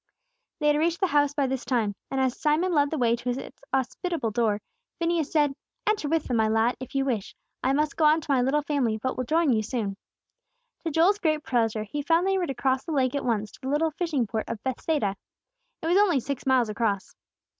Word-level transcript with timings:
They 0.57 0.65
had 0.65 0.77
reached 0.77 0.99
the 0.99 1.05
house 1.05 1.35
by 1.35 1.45
this 1.45 1.63
time, 1.63 1.93
and 2.09 2.19
as 2.19 2.35
Simon 2.41 2.73
led 2.73 2.89
the 2.89 2.97
way 2.97 3.15
to 3.15 3.29
its 3.29 3.61
hospitable 3.71 4.31
door, 4.31 4.59
Phineas 4.97 5.31
said, 5.31 5.53
"Enter 5.87 6.09
with 6.09 6.23
them, 6.23 6.37
my 6.37 6.47
lad, 6.47 6.75
if 6.79 6.95
you 6.95 7.05
wish. 7.05 7.35
I 7.63 7.71
must 7.73 7.95
go 7.97 8.05
on 8.05 8.19
to 8.21 8.31
my 8.31 8.41
little 8.41 8.63
family, 8.63 8.97
but 8.97 9.15
will 9.15 9.25
join 9.25 9.53
you 9.53 9.61
soon." 9.61 9.95
To 10.79 10.89
Joel's 10.91 11.19
great 11.19 11.43
pleasure, 11.43 11.83
he 11.83 12.01
found 12.01 12.25
they 12.25 12.39
were 12.39 12.47
to 12.47 12.55
cross 12.55 12.83
the 12.83 12.91
lake 12.93 13.13
at 13.13 13.23
once, 13.25 13.51
to 13.51 13.59
the 13.61 13.69
little 13.69 13.91
fishing 13.91 14.25
port 14.25 14.49
of 14.49 14.63
Bethsaida. 14.63 15.15
It 15.83 15.85
was 15.85 15.97
only 15.99 16.19
six 16.19 16.47
miles 16.47 16.69
across. 16.69 17.13